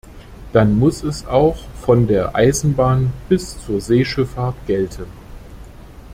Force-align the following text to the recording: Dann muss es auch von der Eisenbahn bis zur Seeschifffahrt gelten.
Dann 0.51 0.79
muss 0.79 1.03
es 1.03 1.27
auch 1.27 1.59
von 1.79 2.07
der 2.07 2.33
Eisenbahn 2.33 3.13
bis 3.29 3.63
zur 3.63 3.79
Seeschifffahrt 3.81 4.55
gelten. 4.65 5.05